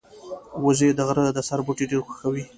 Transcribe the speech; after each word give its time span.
وزې 0.63 0.89
د 0.97 0.99
غره 1.07 1.21
د 1.33 1.39
سر 1.47 1.59
بوټي 1.65 1.85
ډېر 1.91 2.01
خوښوي 2.07 2.43